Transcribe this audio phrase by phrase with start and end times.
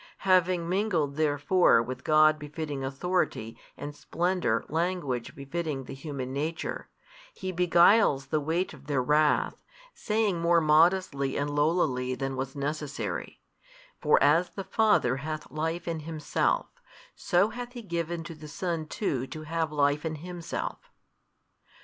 [0.25, 6.89] Having mingled therefore with God befitting Authority and Splendour language befitting the human nature,
[7.35, 9.57] He beguiles the weight of their wrath,
[9.93, 13.41] saying more modestly and lowlily |272 than was necessary,
[14.01, 16.65] For as the Father hath life in Himself,
[17.15, 20.79] so hath He given to the Son too to have life in Himself.